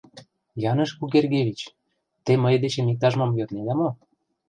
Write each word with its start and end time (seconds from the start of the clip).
—Яныш 0.69 0.91
Кугергевич, 0.99 1.59
те 2.23 2.31
мый 2.41 2.55
дечем 2.63 2.87
иктаж-мом 2.93 3.31
йоднеда 3.37 3.73
мо? 3.79 3.89